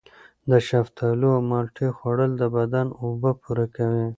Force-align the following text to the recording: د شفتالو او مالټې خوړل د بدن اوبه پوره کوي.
د 0.49 0.51
شفتالو 0.67 1.27
او 1.35 1.41
مالټې 1.49 1.87
خوړل 1.97 2.31
د 2.37 2.43
بدن 2.55 2.87
اوبه 3.01 3.31
پوره 3.41 3.65
کوي. 3.75 4.07